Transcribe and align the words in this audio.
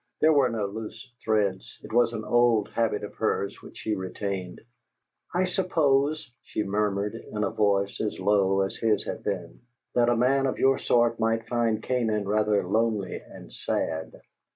There 0.19 0.33
were 0.33 0.49
no 0.49 0.65
loose 0.65 1.11
threads; 1.23 1.77
it 1.83 1.93
was 1.93 2.11
an 2.11 2.23
old 2.25 2.69
habit 2.69 3.03
of 3.03 3.13
hers 3.13 3.61
which 3.61 3.77
she 3.77 3.93
retained. 3.95 4.59
"I 5.31 5.43
suppose," 5.43 6.31
she 6.41 6.63
murmured, 6.63 7.13
in 7.13 7.43
a 7.43 7.51
voice 7.51 8.01
as 8.03 8.19
low 8.19 8.61
as 8.61 8.75
his 8.77 9.05
had 9.05 9.21
been, 9.21 9.61
"that 9.93 10.09
a 10.09 10.17
man 10.17 10.47
of 10.47 10.57
your 10.57 10.79
sort 10.79 11.19
might 11.19 11.47
find 11.47 11.83
Canaan 11.83 12.27
rather 12.27 12.67
lonely 12.67 13.15
and 13.23 13.53
sad." 13.53 14.13